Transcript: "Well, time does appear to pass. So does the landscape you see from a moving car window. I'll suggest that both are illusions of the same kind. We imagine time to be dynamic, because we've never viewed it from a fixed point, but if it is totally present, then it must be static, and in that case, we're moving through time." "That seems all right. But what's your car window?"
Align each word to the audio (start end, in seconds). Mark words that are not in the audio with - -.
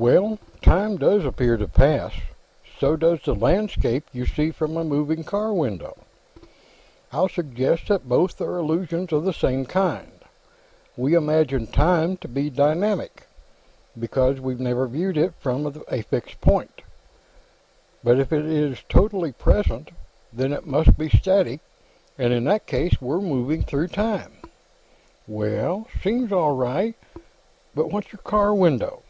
"Well, 0.00 0.38
time 0.62 0.96
does 0.96 1.24
appear 1.24 1.56
to 1.56 1.66
pass. 1.66 2.14
So 2.78 2.94
does 2.94 3.18
the 3.24 3.34
landscape 3.34 4.04
you 4.12 4.26
see 4.26 4.52
from 4.52 4.76
a 4.76 4.84
moving 4.84 5.24
car 5.24 5.52
window. 5.52 5.96
I'll 7.12 7.28
suggest 7.28 7.88
that 7.88 8.08
both 8.08 8.40
are 8.40 8.58
illusions 8.58 9.12
of 9.12 9.24
the 9.24 9.32
same 9.32 9.66
kind. 9.66 10.12
We 10.96 11.14
imagine 11.14 11.66
time 11.66 12.16
to 12.18 12.28
be 12.28 12.48
dynamic, 12.48 13.26
because 13.98 14.40
we've 14.40 14.60
never 14.60 14.86
viewed 14.86 15.16
it 15.16 15.34
from 15.40 15.82
a 15.88 16.02
fixed 16.04 16.40
point, 16.40 16.82
but 18.04 18.20
if 18.20 18.32
it 18.32 18.46
is 18.46 18.84
totally 18.88 19.32
present, 19.32 19.90
then 20.32 20.52
it 20.52 20.64
must 20.64 20.96
be 20.96 21.08
static, 21.08 21.58
and 22.16 22.32
in 22.32 22.44
that 22.44 22.66
case, 22.68 23.00
we're 23.02 23.18
moving 23.20 23.62
through 23.64 23.88
time." 23.88 24.34
"That 25.26 25.84
seems 26.04 26.30
all 26.30 26.54
right. 26.54 26.94
But 27.74 27.90
what's 27.90 28.12
your 28.12 28.22
car 28.22 28.54
window?" 28.54 29.02